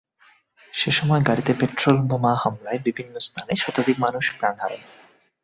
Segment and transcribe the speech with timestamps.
[0.73, 4.83] সেময় গাড়িতে পেট্রল বোমা হামলায় বিভিন্ন স্থানে শতাধিক মানুষ প্রাণ হারান।